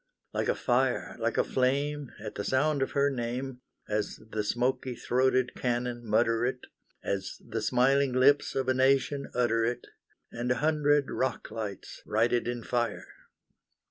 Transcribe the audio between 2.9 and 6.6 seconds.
her name, As the smoky throated cannon mutter